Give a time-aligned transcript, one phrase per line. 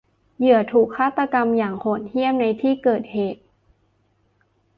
[0.37, 3.41] เหยื่อถูกฆาตกรรมอย่างโหดเหี้ยมในที่เกิดเหตุ